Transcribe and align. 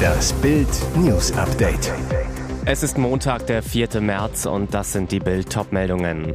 Das 0.00 0.32
Bild 0.34 0.68
News 0.96 1.32
Update. 1.36 1.92
Es 2.64 2.82
ist 2.82 2.98
Montag, 2.98 3.46
der 3.46 3.62
4. 3.62 4.00
März 4.00 4.46
und 4.46 4.72
das 4.74 4.92
sind 4.92 5.12
die 5.12 5.20
Bild 5.20 5.48
meldungen 5.72 6.34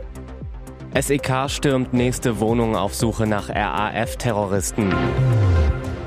SEK 0.98 1.50
stürmt 1.50 1.94
nächste 1.94 2.40
Wohnung 2.40 2.76
auf 2.76 2.96
Suche 2.96 3.28
nach 3.28 3.50
RAF-Terroristen. 3.50 4.94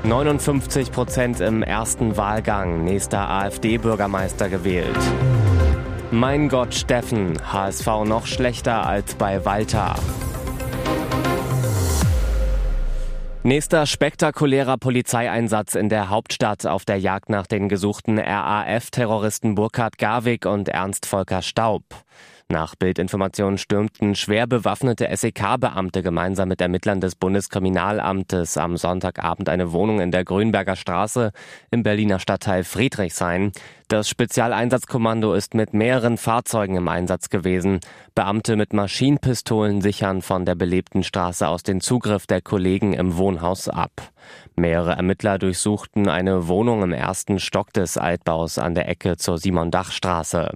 59 0.03 0.91
Prozent 0.91 1.41
im 1.41 1.61
ersten 1.61 2.17
Wahlgang, 2.17 2.83
nächster 2.83 3.29
AfD-Bürgermeister 3.29 4.49
gewählt. 4.49 4.97
Mein 6.11 6.49
Gott, 6.49 6.73
Steffen, 6.73 7.37
HSV 7.51 7.85
noch 8.05 8.25
schlechter 8.25 8.87
als 8.87 9.13
bei 9.13 9.45
Walter. 9.45 9.95
Nächster 13.49 13.87
spektakulärer 13.87 14.77
Polizeieinsatz 14.77 15.73
in 15.73 15.89
der 15.89 16.09
Hauptstadt 16.09 16.67
auf 16.67 16.85
der 16.85 16.97
Jagd 16.97 17.29
nach 17.29 17.47
den 17.47 17.67
gesuchten 17.67 18.19
RAF-Terroristen 18.19 19.55
Burkhard 19.55 19.97
Garwig 19.97 20.45
und 20.45 20.69
Ernst 20.69 21.07
Volker 21.07 21.41
Staub. 21.41 21.81
Nach 22.51 22.73
Bildinformationen 22.73 23.59
stürmten 23.59 24.15
schwer 24.15 24.47
bewaffnete 24.47 25.07
SEK-Beamte 25.15 26.01
gemeinsam 26.01 26.49
mit 26.49 26.61
Ermittlern 26.61 26.99
des 26.99 27.13
Bundeskriminalamtes 27.13 28.57
am 28.57 28.75
Sonntagabend 28.75 29.49
eine 29.49 29.71
Wohnung 29.71 29.99
in 29.99 30.09
der 30.09 30.25
Grünberger 30.25 30.75
Straße 30.75 31.31
im 31.69 31.83
Berliner 31.83 32.17
Stadtteil 32.17 32.63
Friedrichshain. 32.63 33.51
Das 33.87 34.09
Spezialeinsatzkommando 34.09 35.35
ist 35.35 35.53
mit 35.53 35.75
mehreren 35.75 36.17
Fahrzeugen 36.17 36.75
im 36.75 36.87
Einsatz 36.87 37.29
gewesen. 37.29 37.81
Beamte 38.15 38.55
mit 38.55 38.73
Maschinenpistolen 38.73 39.81
sichern 39.81 40.23
von 40.23 40.43
der 40.43 40.55
belebten 40.55 41.03
Straße 41.03 41.47
aus 41.47 41.61
den 41.61 41.81
Zugriff 41.81 42.25
der 42.25 42.41
Kollegen 42.41 42.93
im 42.93 43.17
Wohnhaus 43.17 43.69
ab. 43.69 43.91
Mehrere 44.55 44.93
Ermittler 44.93 45.37
durchsuchten 45.37 46.09
eine 46.09 46.47
Wohnung 46.47 46.81
im 46.81 46.93
ersten 46.93 47.37
Stock 47.37 47.73
des 47.73 47.95
Altbaus 47.99 48.57
an 48.57 48.73
der 48.73 48.89
Ecke 48.89 49.17
zur 49.17 49.37
Simon-Dach-Straße. 49.37 50.49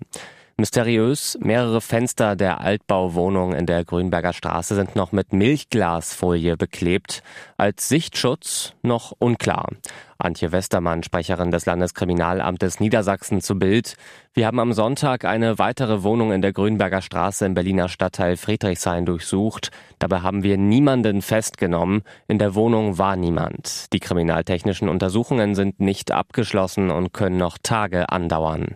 Mysteriös, 0.56 1.36
mehrere 1.42 1.82
Fenster 1.82 2.36
der 2.36 2.62
Altbauwohnung 2.62 3.54
in 3.56 3.66
der 3.66 3.84
Grünberger 3.84 4.34
Straße 4.34 4.76
sind 4.76 4.96
noch 4.96 5.12
mit 5.12 5.34
Milchglasfolie 5.34 6.58
beklebt. 6.58 7.24
Als 7.58 7.90
Sichtschutz 7.90 8.74
noch 8.84 9.14
unklar. 9.18 9.70
Antje 10.20 10.52
Westermann, 10.52 11.02
Sprecherin 11.02 11.50
des 11.50 11.66
Landeskriminalamtes 11.66 12.80
Niedersachsen 12.80 13.42
zu 13.42 13.58
Bild. 13.58 13.96
Wir 14.36 14.46
haben 14.46 14.60
am 14.60 14.74
Sonntag 14.74 15.26
eine 15.26 15.58
weitere 15.58 16.04
Wohnung 16.04 16.32
in 16.32 16.44
der 16.44 16.54
Grünberger 16.54 17.02
Straße 17.02 17.48
im 17.48 17.56
Berliner 17.56 17.90
Stadtteil 17.90 18.38
Friedrichshain 18.38 19.08
durchsucht. 19.08 19.72
Dabei 19.98 20.22
haben 20.22 20.44
wir 20.44 20.60
niemanden 20.60 21.24
festgenommen. 21.24 22.04
In 22.28 22.38
der 22.38 22.54
Wohnung 22.54 23.00
war 23.00 23.16
niemand. 23.16 23.92
Die 23.92 24.00
kriminaltechnischen 24.00 24.88
Untersuchungen 24.88 25.56
sind 25.56 25.80
nicht 25.80 26.12
abgeschlossen 26.12 26.92
und 26.92 27.12
können 27.12 27.38
noch 27.38 27.58
Tage 27.58 28.10
andauern. 28.10 28.76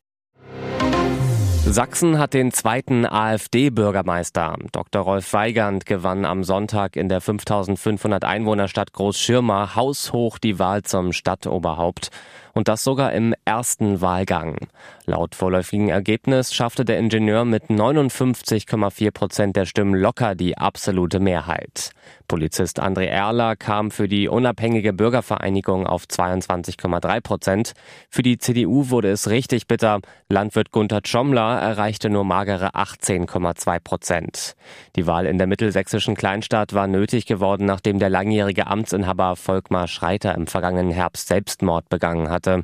Sachsen 1.69 2.17
hat 2.17 2.33
den 2.33 2.51
zweiten 2.51 3.05
AfD-Bürgermeister. 3.05 4.57
Dr. 4.71 5.01
Rolf 5.01 5.33
Weigand 5.33 5.85
gewann 5.85 6.25
am 6.25 6.43
Sonntag 6.43 6.95
in 6.95 7.09
der 7.09 7.21
5500 7.21 8.23
Einwohnerstadt 8.23 8.93
Großschirma 8.93 9.75
haushoch 9.75 10.39
die 10.39 10.59
Wahl 10.59 10.83
zum 10.83 11.11
Stadtoberhaupt 11.11 12.09
und 12.57 12.67
das 12.67 12.83
sogar 12.83 13.13
im 13.13 13.35
ersten 13.45 14.01
Wahlgang. 14.01 14.57
Laut 15.05 15.35
vorläufigen 15.35 15.89
Ergebnis 15.89 16.55
schaffte 16.55 16.85
der 16.85 16.97
Ingenieur 16.97 17.45
mit 17.45 17.65
59,4 17.65 19.11
Prozent 19.11 19.55
der 19.55 19.65
Stimmen 19.65 19.93
locker 19.93 20.33
die 20.33 20.57
absolute 20.57 21.19
Mehrheit. 21.19 21.91
Polizist 22.27 22.81
André 22.81 23.05
Erler 23.05 23.55
kam 23.55 23.91
für 23.91 24.07
die 24.07 24.27
unabhängige 24.27 24.91
Bürgervereinigung 24.91 25.85
auf 25.85 26.05
22,3 26.05 27.21
Prozent. 27.21 27.73
Für 28.09 28.23
die 28.23 28.39
CDU 28.39 28.89
wurde 28.89 29.11
es 29.11 29.29
richtig 29.29 29.67
bitter. 29.67 29.99
Landwirt 30.27 30.71
Gunther 30.71 31.03
Tschomler 31.03 31.59
erreichte 31.61 32.09
nur 32.09 32.25
magere 32.25 32.73
18,2 32.73 33.79
Prozent. 33.79 34.55
Die 34.95 35.05
Wahl 35.05 35.27
in 35.27 35.37
der 35.37 35.47
mittelsächsischen 35.47 36.15
Kleinstadt 36.15 36.73
war 36.73 36.87
nötig 36.87 37.27
geworden, 37.27 37.65
nachdem 37.65 37.99
der 37.99 38.09
langjährige 38.09 38.65
Amtsinhaber 38.65 39.35
Volkmar 39.35 39.87
Schreiter 39.87 40.33
im 40.33 40.47
vergangenen 40.47 40.91
Herbst 40.91 41.27
Selbstmord 41.27 41.87
begangen 41.89 42.29
hatte 42.31 42.46
hatte. 42.47 42.63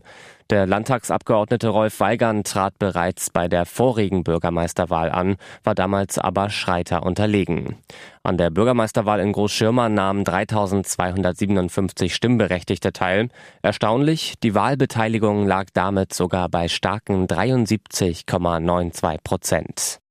Der 0.49 0.67
Landtagsabgeordnete 0.67 1.69
Rolf 1.69 1.99
Weigand 1.99 2.45
trat 2.45 2.77
bereits 2.77 3.29
bei 3.29 3.47
der 3.47 3.65
vorigen 3.65 4.23
Bürgermeisterwahl 4.23 5.09
an, 5.09 5.37
war 5.63 5.73
damals 5.73 6.19
aber 6.19 6.49
Schreiter 6.49 7.03
unterlegen. 7.03 7.77
An 8.23 8.37
der 8.37 8.49
Bürgermeisterwahl 8.49 9.21
in 9.21 9.31
Großschirmer 9.31 9.87
nahmen 9.89 10.25
3257 10.25 12.13
Stimmberechtigte 12.13 12.91
teil. 12.91 13.29
Erstaunlich, 13.61 14.35
die 14.43 14.53
Wahlbeteiligung 14.53 15.47
lag 15.47 15.67
damit 15.73 16.13
sogar 16.13 16.49
bei 16.49 16.67
starken 16.67 17.25
73,92 17.25 19.17
Prozent. 19.23 20.02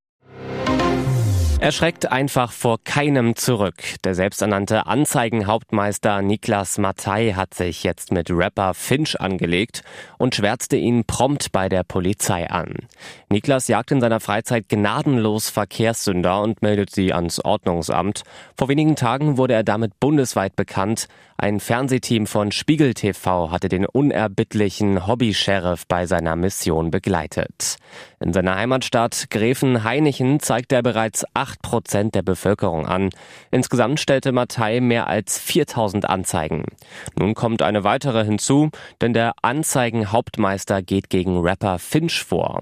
Er 1.62 1.70
schreckt 1.70 2.10
einfach 2.10 2.50
vor 2.50 2.82
keinem 2.82 3.36
zurück. 3.36 3.84
Der 4.02 4.16
selbsternannte 4.16 4.88
Anzeigenhauptmeister 4.88 6.20
Niklas 6.20 6.76
Mattei 6.76 7.34
hat 7.34 7.54
sich 7.54 7.84
jetzt 7.84 8.10
mit 8.10 8.32
Rapper 8.32 8.74
Finch 8.74 9.20
angelegt 9.20 9.84
und 10.18 10.34
schwärzte 10.34 10.74
ihn 10.74 11.04
prompt 11.04 11.52
bei 11.52 11.68
der 11.68 11.84
Polizei 11.84 12.50
an. 12.50 12.74
Niklas 13.28 13.68
jagt 13.68 13.92
in 13.92 14.00
seiner 14.00 14.18
Freizeit 14.18 14.68
gnadenlos 14.68 15.50
Verkehrssünder 15.50 16.42
und 16.42 16.62
meldet 16.62 16.90
sie 16.90 17.12
ans 17.12 17.38
Ordnungsamt. 17.38 18.22
Vor 18.56 18.66
wenigen 18.68 18.96
Tagen 18.96 19.36
wurde 19.36 19.54
er 19.54 19.62
damit 19.62 20.00
bundesweit 20.00 20.56
bekannt. 20.56 21.06
Ein 21.36 21.60
Fernsehteam 21.60 22.26
von 22.26 22.50
Spiegel 22.50 22.94
TV 22.94 23.52
hatte 23.52 23.68
den 23.68 23.86
unerbittlichen 23.86 25.06
Hobby-Sheriff 25.06 25.86
bei 25.86 26.06
seiner 26.06 26.34
Mission 26.34 26.90
begleitet. 26.90 27.76
In 28.24 28.32
seiner 28.32 28.56
Heimatstadt 28.56 29.26
Gräfenhainichen 29.30 30.40
zeigt 30.40 30.72
er 30.72 30.82
bereits 30.82 31.24
acht 31.34 31.52
8 31.52 31.62
Prozent 31.62 32.14
der 32.14 32.22
Bevölkerung 32.22 32.86
an. 32.86 33.10
Insgesamt 33.50 34.00
stellte 34.00 34.32
Mattei 34.32 34.80
mehr 34.80 35.06
als 35.06 35.38
4000 35.38 36.08
Anzeigen. 36.08 36.64
Nun 37.18 37.34
kommt 37.34 37.62
eine 37.62 37.84
weitere 37.84 38.24
hinzu, 38.24 38.70
denn 39.00 39.12
der 39.12 39.32
Anzeigenhauptmeister 39.42 40.82
geht 40.82 41.10
gegen 41.10 41.40
Rapper 41.40 41.78
Finch 41.78 42.22
vor. 42.24 42.60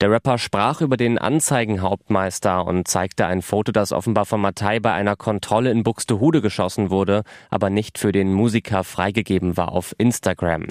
Der 0.00 0.10
Rapper 0.10 0.38
sprach 0.38 0.80
über 0.80 0.96
den 0.96 1.18
Anzeigenhauptmeister 1.18 2.66
und 2.66 2.88
zeigte 2.88 3.26
ein 3.26 3.42
Foto, 3.42 3.72
das 3.72 3.92
offenbar 3.92 4.24
von 4.24 4.40
Mattei 4.40 4.80
bei 4.80 4.92
einer 4.92 5.16
Kontrolle 5.16 5.70
in 5.70 5.82
Buxtehude 5.82 6.40
geschossen 6.40 6.90
wurde, 6.90 7.24
aber 7.50 7.68
nicht 7.68 7.98
für 7.98 8.12
den 8.12 8.32
Musiker 8.32 8.84
freigegeben 8.84 9.56
war 9.56 9.72
auf 9.72 9.94
Instagram. 9.98 10.66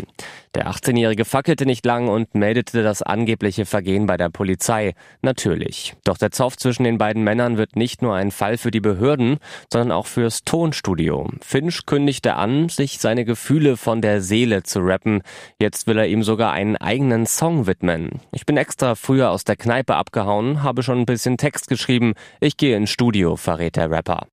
Der 0.55 0.67
18-Jährige 0.67 1.25
fackelte 1.25 1.65
nicht 1.65 1.85
lang 1.85 2.07
und 2.07 2.33
meldete 2.33 2.81
das 2.81 3.03
angebliche 3.03 3.65
Vergehen 3.65 4.07
bei 4.07 4.17
der 4.17 4.28
Polizei. 4.29 4.93
Natürlich. 5.21 5.95
Doch 6.03 6.17
der 6.17 6.31
Zoff 6.31 6.57
zwischen 6.57 6.83
den 6.83 6.97
beiden 6.97 7.23
Männern 7.23 7.57
wird 7.57 7.75
nicht 7.75 8.01
nur 8.01 8.15
ein 8.15 8.31
Fall 8.31 8.57
für 8.57 8.71
die 8.71 8.79
Behörden, 8.79 9.37
sondern 9.71 9.91
auch 9.91 10.05
fürs 10.05 10.43
Tonstudio. 10.43 11.29
Finch 11.41 11.85
kündigte 11.85 12.35
an, 12.35 12.69
sich 12.69 12.99
seine 12.99 13.25
Gefühle 13.25 13.77
von 13.77 14.01
der 14.01 14.21
Seele 14.21 14.63
zu 14.63 14.79
rappen. 14.79 15.21
Jetzt 15.59 15.87
will 15.87 15.97
er 15.97 16.07
ihm 16.07 16.23
sogar 16.23 16.51
einen 16.51 16.77
eigenen 16.77 17.25
Song 17.25 17.67
widmen. 17.67 18.21
Ich 18.31 18.45
bin 18.45 18.57
extra 18.57 18.95
früher 18.95 19.31
aus 19.31 19.43
der 19.43 19.55
Kneipe 19.55 19.95
abgehauen, 19.95 20.63
habe 20.63 20.83
schon 20.83 20.99
ein 20.99 21.05
bisschen 21.05 21.37
Text 21.37 21.67
geschrieben. 21.67 22.13
Ich 22.39 22.57
gehe 22.57 22.75
ins 22.75 22.89
Studio, 22.89 23.35
verrät 23.35 23.75
der 23.75 23.91
Rapper. 23.91 24.27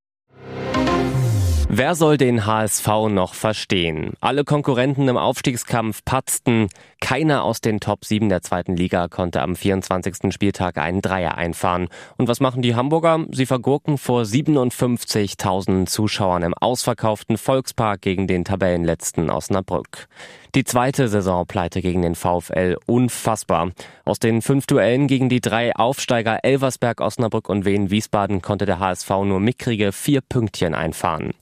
Wer 1.68 1.96
soll 1.96 2.16
den 2.16 2.46
HSV 2.46 2.86
noch 3.10 3.34
verstehen? 3.34 4.14
Alle 4.20 4.44
Konkurrenten 4.44 5.08
im 5.08 5.16
Aufstiegskampf 5.16 6.04
patzten. 6.04 6.68
Keiner 7.00 7.44
aus 7.44 7.60
den 7.60 7.78
Top 7.78 8.04
7 8.04 8.28
der 8.28 8.42
zweiten 8.42 8.76
Liga 8.76 9.08
konnte 9.08 9.42
am 9.42 9.54
24. 9.54 10.32
Spieltag 10.32 10.78
einen 10.78 11.02
Dreier 11.02 11.36
einfahren. 11.36 11.88
Und 12.16 12.26
was 12.26 12.40
machen 12.40 12.62
die 12.62 12.74
Hamburger? 12.74 13.24
Sie 13.30 13.46
vergurken 13.46 13.98
vor 13.98 14.22
57.000 14.22 15.86
Zuschauern 15.86 16.42
im 16.42 16.54
ausverkauften 16.54 17.36
Volkspark 17.38 18.00
gegen 18.00 18.26
den 18.26 18.44
Tabellenletzten 18.44 19.30
Osnabrück. 19.30 20.08
Die 20.54 20.64
zweite 20.64 21.08
Saisonpleite 21.08 21.82
gegen 21.82 22.00
den 22.00 22.14
VfL 22.14 22.76
unfassbar. 22.86 23.72
Aus 24.06 24.18
den 24.18 24.40
fünf 24.40 24.66
Duellen 24.66 25.06
gegen 25.06 25.28
die 25.28 25.42
drei 25.42 25.76
Aufsteiger 25.76 26.38
Elversberg, 26.44 27.02
Osnabrück 27.02 27.50
und 27.50 27.66
Wien-Wiesbaden 27.66 28.40
konnte 28.40 28.64
der 28.64 28.78
HSV 28.78 29.10
nur 29.24 29.38
mickrige 29.38 29.92
vier 29.92 30.22
Pünktchen 30.22 30.74
einfahren. 30.74 31.34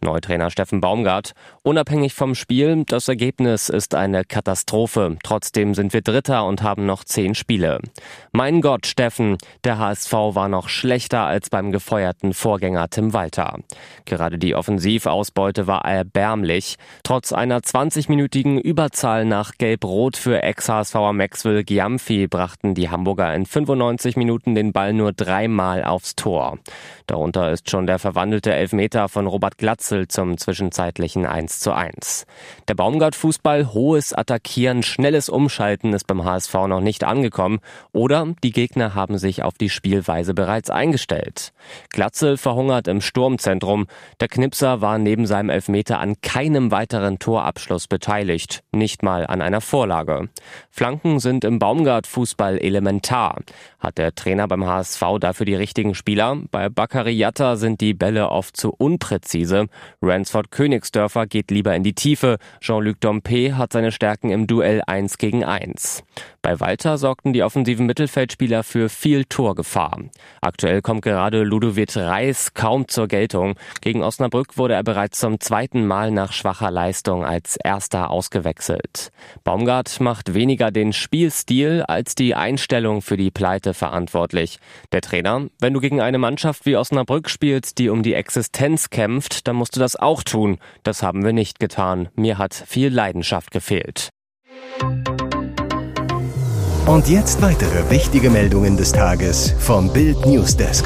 Neutrainer 0.00 0.50
Steffen 0.50 0.80
Baumgart. 0.80 1.32
Unabhängig 1.62 2.14
vom 2.14 2.34
Spiel, 2.34 2.84
das 2.86 3.08
Ergebnis 3.08 3.68
ist 3.68 3.94
eine 3.94 4.24
Katastrophe. 4.24 5.01
Katastrophe. 5.02 5.18
Trotzdem 5.22 5.74
sind 5.74 5.92
wir 5.92 6.02
Dritter 6.02 6.46
und 6.46 6.62
haben 6.62 6.86
noch 6.86 7.04
zehn 7.04 7.34
Spiele. 7.34 7.80
Mein 8.32 8.60
Gott, 8.60 8.86
Steffen, 8.86 9.38
der 9.64 9.78
HSV 9.78 10.12
war 10.12 10.48
noch 10.48 10.68
schlechter 10.68 11.24
als 11.24 11.50
beim 11.50 11.72
gefeuerten 11.72 12.34
Vorgänger 12.34 12.88
Tim 12.88 13.12
Walter. 13.12 13.58
Gerade 14.04 14.38
die 14.38 14.54
Offensivausbeute 14.54 15.66
war 15.66 15.84
erbärmlich. 15.84 16.76
Trotz 17.02 17.32
einer 17.32 17.60
20-minütigen 17.60 18.60
Überzahl 18.60 19.24
nach 19.24 19.52
Gelb-Rot 19.58 20.16
für 20.16 20.42
Ex-HSVer 20.42 21.12
Maxwell 21.12 21.64
Giamfi 21.64 22.26
brachten 22.26 22.74
die 22.74 22.90
Hamburger 22.90 23.34
in 23.34 23.46
95 23.46 24.16
Minuten 24.16 24.54
den 24.54 24.72
Ball 24.72 24.92
nur 24.92 25.12
dreimal 25.12 25.84
aufs 25.84 26.14
Tor. 26.16 26.58
Darunter 27.06 27.50
ist 27.50 27.70
schon 27.70 27.86
der 27.86 27.98
verwandelte 27.98 28.52
Elfmeter 28.52 29.08
von 29.08 29.26
Robert 29.26 29.58
Glatzel 29.58 30.08
zum 30.08 30.36
zwischenzeitlichen 30.36 31.26
1 31.26 31.60
zu 31.60 31.72
1. 31.72 32.26
Der 32.68 32.74
Baumgart-Fußball, 32.74 33.72
hohes 33.72 34.12
Attackieren, 34.12 34.82
schnelles 34.92 35.28
Umschalten 35.28 35.92
ist 35.92 36.06
beim 36.06 36.24
HSV 36.24 36.54
noch 36.68 36.80
nicht 36.80 37.04
angekommen 37.04 37.60
oder 37.92 38.34
die 38.44 38.52
Gegner 38.52 38.94
haben 38.94 39.18
sich 39.18 39.42
auf 39.42 39.54
die 39.58 39.70
Spielweise 39.70 40.34
bereits 40.34 40.70
eingestellt. 40.70 41.52
Glatzel 41.90 42.36
verhungert 42.36 42.88
im 42.88 43.00
Sturmzentrum. 43.00 43.86
Der 44.20 44.28
Knipser 44.28 44.80
war 44.80 44.98
neben 44.98 45.26
seinem 45.26 45.50
Elfmeter 45.50 45.98
an 45.98 46.20
keinem 46.20 46.70
weiteren 46.70 47.18
Torabschluss 47.18 47.86
beteiligt, 47.88 48.62
nicht 48.72 49.02
mal 49.02 49.26
an 49.26 49.40
einer 49.40 49.60
Vorlage. 49.60 50.28
Flanken 50.70 51.18
sind 51.18 51.44
im 51.44 51.58
Baumgart-Fußball 51.58 52.58
elementar. 52.58 53.40
Hat 53.78 53.98
der 53.98 54.14
Trainer 54.14 54.46
beim 54.48 54.64
HSV 54.64 55.02
dafür 55.20 55.46
die 55.46 55.54
richtigen 55.54 55.94
Spieler? 55.94 56.38
Bei 56.50 56.68
Bakariata 56.68 57.56
sind 57.56 57.80
die 57.80 57.94
Bälle 57.94 58.28
oft 58.28 58.56
zu 58.56 58.72
unpräzise. 58.76 59.66
Ransford 60.02 60.50
Königsdörfer 60.50 61.26
geht 61.26 61.50
lieber 61.50 61.74
in 61.74 61.82
die 61.82 61.94
Tiefe. 61.94 62.38
Jean-Luc 62.60 63.00
Dompe 63.00 63.56
hat 63.56 63.72
seine 63.72 63.92
Stärken 63.92 64.30
im 64.30 64.46
Duell 64.46 64.81
1 64.86 65.18
gegen 65.18 65.44
1. 65.44 66.04
Bei 66.42 66.58
Walter 66.58 66.98
sorgten 66.98 67.32
die 67.32 67.44
offensiven 67.44 67.86
Mittelfeldspieler 67.86 68.64
für 68.64 68.88
viel 68.88 69.24
Torgefahr. 69.24 70.00
Aktuell 70.40 70.82
kommt 70.82 71.02
gerade 71.02 71.44
Ludovic 71.44 71.96
Reis 71.96 72.52
kaum 72.54 72.88
zur 72.88 73.06
Geltung. 73.06 73.54
Gegen 73.80 74.02
Osnabrück 74.02 74.58
wurde 74.58 74.74
er 74.74 74.82
bereits 74.82 75.20
zum 75.20 75.38
zweiten 75.38 75.86
Mal 75.86 76.10
nach 76.10 76.32
schwacher 76.32 76.70
Leistung 76.70 77.24
als 77.24 77.56
erster 77.56 78.10
ausgewechselt. 78.10 79.12
Baumgart 79.44 80.00
macht 80.00 80.34
weniger 80.34 80.70
den 80.70 80.92
Spielstil 80.92 81.84
als 81.86 82.14
die 82.14 82.34
Einstellung 82.34 83.02
für 83.02 83.16
die 83.16 83.30
Pleite 83.30 83.72
verantwortlich. 83.72 84.58
Der 84.90 85.00
Trainer, 85.00 85.46
wenn 85.60 85.74
du 85.74 85.80
gegen 85.80 86.00
eine 86.00 86.18
Mannschaft 86.18 86.66
wie 86.66 86.76
Osnabrück 86.76 87.30
spielst, 87.30 87.78
die 87.78 87.88
um 87.88 88.02
die 88.02 88.14
Existenz 88.14 88.90
kämpft, 88.90 89.46
dann 89.46 89.56
musst 89.56 89.76
du 89.76 89.80
das 89.80 89.96
auch 89.96 90.22
tun. 90.22 90.58
Das 90.82 91.02
haben 91.02 91.24
wir 91.24 91.32
nicht 91.32 91.60
getan. 91.60 92.08
Mir 92.16 92.38
hat 92.38 92.54
viel 92.54 92.92
Leidenschaft 92.92 93.50
gefehlt. 93.50 94.11
Und 96.86 97.08
jetzt 97.08 97.40
weitere 97.40 97.90
wichtige 97.90 98.28
Meldungen 98.28 98.76
des 98.76 98.92
Tages 98.92 99.54
vom 99.58 99.92
Bild 99.92 100.26
Newsdesk. 100.26 100.84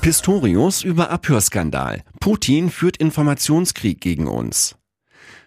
Pistorius 0.00 0.84
über 0.84 1.10
Abhörskandal. 1.10 2.02
Putin 2.20 2.70
führt 2.70 2.96
Informationskrieg 2.96 4.00
gegen 4.00 4.28
uns. 4.28 4.76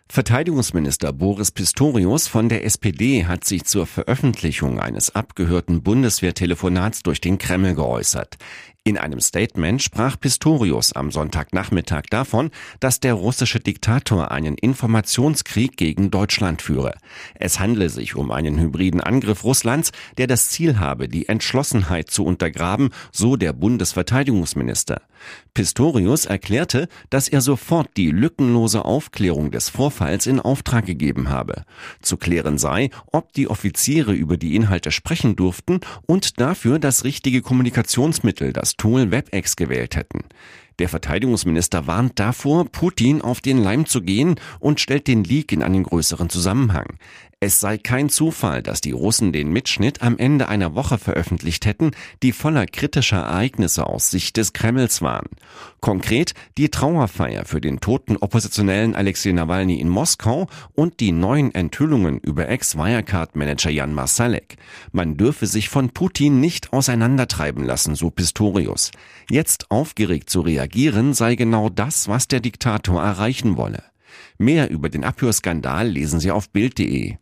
Verteidigungsminister 0.10 1.13
Boris 1.13 1.51
Pistorius 1.51 2.27
von 2.27 2.50
der 2.50 2.65
SPD 2.65 3.25
hat 3.25 3.45
sich 3.45 3.65
zur 3.65 3.86
Veröffentlichung 3.86 4.80
eines 4.80 5.15
abgehörten 5.15 5.83
Bundeswehrtelefonats 5.83 7.04
durch 7.04 7.22
den 7.22 7.38
Kreml 7.38 7.75
geäußert. 7.75 8.38
In 8.85 8.97
einem 8.97 9.19
Statement 9.19 9.83
sprach 9.83 10.17
Pistorius 10.17 10.93
am 10.93 11.11
Sonntagnachmittag 11.11 12.03
davon, 12.09 12.49
dass 12.79 13.01
der 13.01 13.13
russische 13.13 13.59
Diktator 13.59 14.31
einen 14.31 14.55
Informationskrieg 14.55 15.75
gegen 15.75 16.11
Deutschland 16.11 16.61
führe. 16.61 16.95
Es 17.35 17.59
handle 17.59 17.89
sich 17.89 18.15
um 18.15 18.31
einen 18.31 18.57
hybriden 18.57 19.01
Angriff 19.01 19.43
Russlands, 19.43 19.91
der 20.17 20.27
das 20.27 20.49
Ziel 20.49 20.79
habe, 20.79 21.09
die 21.09 21.27
Entschlossenheit 21.27 22.09
zu 22.09 22.23
untergraben, 22.23 22.89
so 23.11 23.35
der 23.35 23.51
Bundesverteidigungsminister. 23.51 25.01
Pistorius 25.53 26.25
erklärte, 26.25 26.87
dass 27.09 27.27
er 27.27 27.41
sofort 27.41 27.89
die 27.97 28.11
lückenlose 28.11 28.85
Aufklärung 28.85 29.51
des 29.51 29.67
Vorfalls 29.67 30.25
in 30.25 30.39
Auftrag 30.39 30.85
gegeben 30.85 31.29
habe. 31.29 31.65
Zu 32.01 32.15
klären 32.15 32.57
sei, 32.57 32.89
ob 33.11 33.33
die 33.33 33.49
Offiziere 33.49 34.13
über 34.13 34.37
die 34.37 34.55
Inhalte 34.55 34.91
sprechen 34.91 35.35
durften 35.35 35.81
und 36.05 36.39
dafür 36.39 36.79
das 36.79 37.03
richtige 37.03 37.41
Kommunikationsmittel, 37.41 38.53
das 38.53 38.77
Tool 38.79 39.11
WebEx 39.11 39.55
gewählt 39.55 39.95
hätten. 39.95 40.21
Der 40.79 40.89
Verteidigungsminister 40.89 41.85
warnt 41.87 42.17
davor, 42.17 42.65
Putin 42.65 43.21
auf 43.21 43.41
den 43.41 43.61
Leim 43.61 43.85
zu 43.85 44.01
gehen 44.01 44.39
und 44.59 44.79
stellt 44.79 45.07
den 45.07 45.25
Leak 45.25 45.51
in 45.51 45.61
einen 45.61 45.83
größeren 45.83 46.29
Zusammenhang. 46.29 46.97
Es 47.41 47.62
sei 47.62 47.77
kein 47.77 48.09
Zufall, 48.09 48.62
dass 48.62 48.81
die 48.81 48.91
Russen 48.91 49.31
den 49.31 49.53
Mitschnitt 49.53 50.01
am 50.01 50.18
Ende 50.18 50.50
einer 50.50 50.75
Woche 50.75 50.97
veröffentlicht 50.97 51.65
hätten, 51.65 51.91
die 52.21 52.33
voller 52.33 52.65
kritischer 52.65 53.19
Ereignisse 53.19 53.88
aus 53.88 54.12
Sicht 54.12 54.36
des 54.36 54.51
Kremls 54.51 55.01
waren. 55.01 55.30
Konkret 55.80 56.33
die 56.57 56.68
Trauerfeier 56.68 57.45
für 57.45 57.62
den 57.62 57.80
toten 57.80 58.18
Oppositionellen 58.18 58.94
Alexei 58.94 59.31
Nawalny 59.31 59.80
in 59.80 59.88
Moskau 59.88 60.47
und 60.74 61.00
die 61.00 61.13
neuen 61.13 61.56
Enthüllungen 61.56 62.19
über 62.19 62.50
Ex-Wirecard-Manager 62.50 63.69
Jan 63.69 63.94
Marsalek. 63.94 64.57
Man 64.91 65.15
dürfe 65.15 65.47
sich 65.47 65.69
von 65.69 65.91
Putin 65.91 66.41
nicht 66.41 66.74
auseinandertreiben 66.74 67.63
lassen, 67.63 67.95
so 67.95 68.09
Pistorius. 68.09 68.91
Jetzt 69.30 69.71
aufgeregt 69.71 70.30
zu 70.30 70.41
reagieren 70.41 71.13
sei 71.13 71.36
genau 71.36 71.69
das, 71.69 72.09
was 72.09 72.27
der 72.27 72.41
Diktator 72.41 73.01
erreichen 73.01 73.56
wolle. 73.56 73.81
Mehr 74.38 74.69
über 74.69 74.89
den 74.89 75.06
Abhörskandal 75.06 75.88
lesen 75.88 76.19
Sie 76.19 76.31
auf 76.31 76.50
Bild.de. 76.50 77.15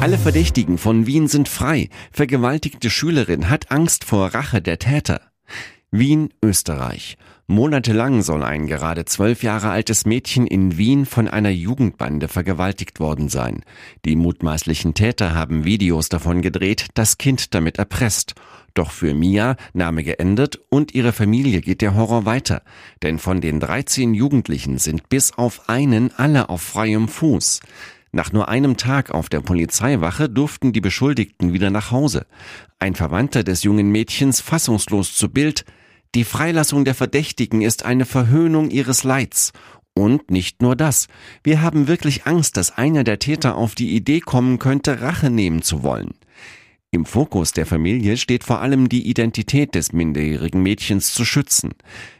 Alle 0.00 0.18
Verdächtigen 0.18 0.76
von 0.76 1.06
Wien 1.06 1.28
sind 1.28 1.48
frei. 1.48 1.88
Vergewaltigte 2.12 2.90
Schülerin 2.90 3.48
hat 3.48 3.70
Angst 3.70 4.04
vor 4.04 4.34
Rache 4.34 4.60
der 4.60 4.78
Täter. 4.78 5.20
Wien, 5.90 6.30
Österreich. 6.42 7.16
Monatelang 7.46 8.22
soll 8.22 8.42
ein 8.42 8.66
gerade 8.66 9.04
zwölf 9.04 9.42
Jahre 9.42 9.70
altes 9.70 10.06
Mädchen 10.06 10.46
in 10.46 10.78
Wien 10.78 11.06
von 11.06 11.28
einer 11.28 11.50
Jugendbande 11.50 12.26
vergewaltigt 12.26 13.00
worden 13.00 13.28
sein. 13.28 13.62
Die 14.04 14.16
mutmaßlichen 14.16 14.94
Täter 14.94 15.34
haben 15.34 15.64
Videos 15.64 16.08
davon 16.08 16.42
gedreht, 16.42 16.86
das 16.94 17.16
Kind 17.18 17.54
damit 17.54 17.78
erpresst. 17.78 18.34
Doch 18.72 18.90
für 18.90 19.14
Mia, 19.14 19.56
Name 19.72 20.02
geendet, 20.02 20.58
und 20.68 20.94
ihre 20.94 21.12
Familie 21.12 21.60
geht 21.60 21.80
der 21.80 21.94
Horror 21.94 22.24
weiter. 22.24 22.62
Denn 23.02 23.18
von 23.18 23.40
den 23.40 23.60
13 23.60 24.14
Jugendlichen 24.14 24.78
sind 24.78 25.08
bis 25.08 25.32
auf 25.32 25.68
einen 25.68 26.12
alle 26.16 26.48
auf 26.48 26.62
freiem 26.62 27.08
Fuß. 27.08 27.60
Nach 28.14 28.30
nur 28.30 28.48
einem 28.48 28.76
Tag 28.76 29.10
auf 29.10 29.28
der 29.28 29.40
Polizeiwache 29.40 30.28
durften 30.28 30.72
die 30.72 30.80
Beschuldigten 30.80 31.52
wieder 31.52 31.70
nach 31.70 31.90
Hause. 31.90 32.26
Ein 32.78 32.94
Verwandter 32.94 33.42
des 33.42 33.64
jungen 33.64 33.90
Mädchens 33.90 34.40
fassungslos 34.40 35.16
zu 35.16 35.30
Bild. 35.30 35.64
Die 36.14 36.22
Freilassung 36.22 36.84
der 36.84 36.94
Verdächtigen 36.94 37.60
ist 37.60 37.84
eine 37.84 38.04
Verhöhnung 38.04 38.70
ihres 38.70 39.02
Leids. 39.02 39.52
Und 39.94 40.30
nicht 40.30 40.62
nur 40.62 40.76
das. 40.76 41.08
Wir 41.42 41.60
haben 41.60 41.88
wirklich 41.88 42.24
Angst, 42.24 42.56
dass 42.56 42.78
einer 42.78 43.02
der 43.02 43.18
Täter 43.18 43.56
auf 43.56 43.74
die 43.74 43.96
Idee 43.96 44.20
kommen 44.20 44.60
könnte, 44.60 45.00
Rache 45.00 45.28
nehmen 45.28 45.62
zu 45.62 45.82
wollen. 45.82 46.14
Im 46.92 47.06
Fokus 47.06 47.50
der 47.50 47.66
Familie 47.66 48.16
steht 48.16 48.44
vor 48.44 48.60
allem 48.60 48.88
die 48.88 49.08
Identität 49.08 49.74
des 49.74 49.92
minderjährigen 49.92 50.62
Mädchens 50.62 51.12
zu 51.12 51.24
schützen. 51.24 51.72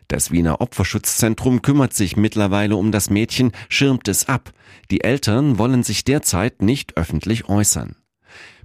Das 0.08 0.30
Wiener 0.30 0.60
Opferschutzzentrum 0.60 1.62
kümmert 1.62 1.94
sich 1.94 2.16
mittlerweile 2.16 2.76
um 2.76 2.92
das 2.92 3.10
Mädchen, 3.10 3.52
schirmt 3.68 4.08
es 4.08 4.28
ab. 4.28 4.52
Die 4.90 5.02
Eltern 5.02 5.58
wollen 5.58 5.82
sich 5.82 6.04
derzeit 6.04 6.62
nicht 6.62 6.96
öffentlich 6.96 7.48
äußern. 7.48 7.96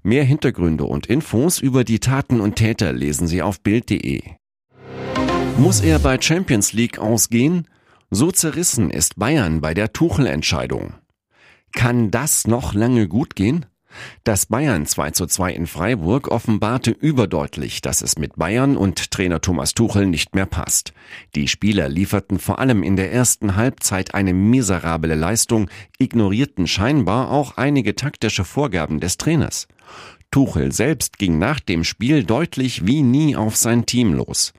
Mehr 0.03 0.23
Hintergründe 0.23 0.85
und 0.85 1.07
Infos 1.07 1.59
über 1.59 1.83
die 1.83 1.99
Taten 1.99 2.39
und 2.39 2.55
Täter 2.55 2.93
lesen 2.93 3.27
Sie 3.27 3.41
auf 3.41 3.61
Bild.de. 3.61 4.21
Muss 5.57 5.81
er 5.81 5.99
bei 5.99 6.19
Champions 6.21 6.73
League 6.73 6.99
ausgehen? 6.99 7.67
So 8.09 8.31
zerrissen 8.31 8.89
ist 8.89 9.17
Bayern 9.17 9.61
bei 9.61 9.73
der 9.73 9.93
Tuchel-Entscheidung. 9.93 10.93
Kann 11.73 12.11
das 12.11 12.47
noch 12.47 12.73
lange 12.73 13.07
gut 13.07 13.35
gehen? 13.35 13.65
Das 14.23 14.45
Bayern 14.45 14.85
2 14.85 15.11
zu 15.11 15.25
2 15.25 15.53
in 15.53 15.67
Freiburg 15.67 16.29
offenbarte 16.29 16.91
überdeutlich, 16.91 17.81
dass 17.81 18.01
es 18.01 18.17
mit 18.17 18.35
Bayern 18.35 18.77
und 18.77 19.11
Trainer 19.11 19.41
Thomas 19.41 19.73
Tuchel 19.73 20.05
nicht 20.05 20.35
mehr 20.35 20.45
passt. 20.45 20.93
Die 21.35 21.47
Spieler 21.47 21.89
lieferten 21.89 22.39
vor 22.39 22.59
allem 22.59 22.83
in 22.83 22.95
der 22.95 23.11
ersten 23.11 23.55
Halbzeit 23.55 24.13
eine 24.13 24.33
miserable 24.33 25.15
Leistung, 25.15 25.69
ignorierten 25.97 26.67
scheinbar 26.67 27.31
auch 27.31 27.57
einige 27.57 27.95
taktische 27.95 28.45
Vorgaben 28.45 28.99
des 28.99 29.17
Trainers. 29.17 29.67
Tuchel 30.31 30.71
selbst 30.71 31.17
ging 31.17 31.39
nach 31.39 31.59
dem 31.59 31.83
Spiel 31.83 32.23
deutlich 32.23 32.85
wie 32.85 33.01
nie 33.01 33.35
auf 33.35 33.55
sein 33.55 33.85
Team 33.85 34.13
los. 34.13 34.53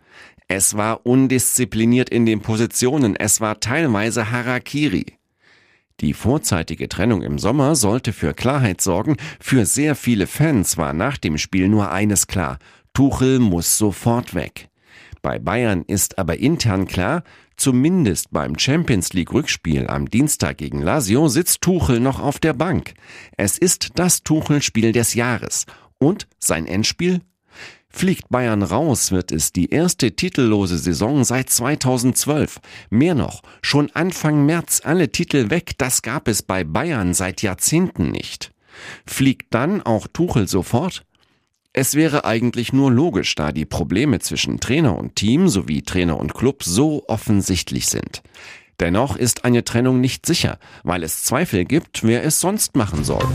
Es 0.48 0.76
war 0.76 1.06
undiszipliniert 1.06 2.10
in 2.10 2.26
den 2.26 2.40
Positionen, 2.40 3.14
es 3.14 3.40
war 3.40 3.60
teilweise 3.60 4.32
Harakiri. 4.32 5.19
Die 6.00 6.14
vorzeitige 6.14 6.88
Trennung 6.88 7.22
im 7.22 7.38
Sommer 7.38 7.74
sollte 7.74 8.12
für 8.12 8.34
Klarheit 8.34 8.80
sorgen. 8.80 9.16
Für 9.38 9.66
sehr 9.66 9.94
viele 9.94 10.26
Fans 10.26 10.76
war 10.78 10.92
nach 10.92 11.18
dem 11.18 11.38
Spiel 11.38 11.68
nur 11.68 11.90
eines 11.90 12.26
klar. 12.26 12.58
Tuchel 12.94 13.38
muss 13.38 13.78
sofort 13.78 14.34
weg. 14.34 14.68
Bei 15.22 15.38
Bayern 15.38 15.84
ist 15.86 16.18
aber 16.18 16.38
intern 16.38 16.86
klar, 16.86 17.22
Zumindest 17.60 18.30
beim 18.30 18.58
Champions 18.58 19.12
League 19.12 19.34
Rückspiel 19.34 19.86
am 19.86 20.08
Dienstag 20.08 20.56
gegen 20.56 20.80
Lazio 20.80 21.28
sitzt 21.28 21.60
Tuchel 21.60 22.00
noch 22.00 22.18
auf 22.18 22.38
der 22.38 22.54
Bank. 22.54 22.94
Es 23.36 23.58
ist 23.58 23.90
das 23.96 24.22
Tuchel-Spiel 24.22 24.92
des 24.92 25.12
Jahres. 25.12 25.66
Und 25.98 26.26
sein 26.38 26.64
Endspiel? 26.66 27.20
Fliegt 27.92 28.28
Bayern 28.28 28.62
raus, 28.62 29.10
wird 29.10 29.32
es 29.32 29.52
die 29.52 29.70
erste 29.70 30.12
titellose 30.12 30.78
Saison 30.78 31.24
seit 31.24 31.50
2012. 31.50 32.60
Mehr 32.88 33.14
noch, 33.14 33.42
schon 33.62 33.90
Anfang 33.92 34.46
März 34.46 34.80
alle 34.84 35.10
Titel 35.10 35.50
weg, 35.50 35.72
das 35.76 36.02
gab 36.02 36.28
es 36.28 36.42
bei 36.42 36.62
Bayern 36.64 37.14
seit 37.14 37.42
Jahrzehnten 37.42 38.10
nicht. 38.10 38.52
Fliegt 39.06 39.52
dann 39.52 39.82
auch 39.82 40.06
Tuchel 40.06 40.46
sofort? 40.48 41.04
Es 41.72 41.94
wäre 41.94 42.24
eigentlich 42.24 42.72
nur 42.72 42.90
logisch, 42.90 43.34
da 43.34 43.52
die 43.52 43.66
Probleme 43.66 44.20
zwischen 44.20 44.60
Trainer 44.60 44.96
und 44.96 45.16
Team 45.16 45.48
sowie 45.48 45.82
Trainer 45.82 46.18
und 46.18 46.34
Club 46.34 46.62
so 46.62 47.04
offensichtlich 47.06 47.88
sind. 47.88 48.22
Dennoch 48.80 49.16
ist 49.16 49.44
eine 49.44 49.62
Trennung 49.62 50.00
nicht 50.00 50.26
sicher, 50.26 50.58
weil 50.84 51.02
es 51.02 51.22
Zweifel 51.22 51.64
gibt, 51.64 52.02
wer 52.02 52.24
es 52.24 52.40
sonst 52.40 52.76
machen 52.76 53.04
soll. 53.04 53.26